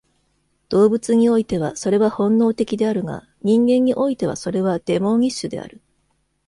[0.69, 5.79] 動物においてはそれは本能的であるが、人間においてはそれはデモーニッシュである。